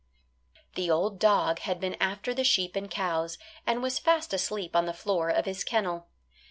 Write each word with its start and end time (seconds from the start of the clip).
The 0.73 0.89
old 0.89 1.19
dog 1.19 1.59
had 1.59 1.79
been 1.79 1.95
after 2.01 2.33
the 2.33 2.43
sheep 2.43 2.75
and 2.75 2.89
cows, 2.89 3.37
and 3.67 3.83
was 3.83 3.99
fast 3.99 4.33
asleep 4.33 4.75
on 4.75 4.87
the 4.87 4.93
floor 4.97 5.29
of 5.29 5.45
his 5.45 5.63
kennel. 5.63 6.07